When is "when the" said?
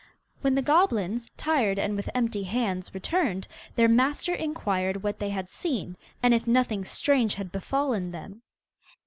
0.41-0.63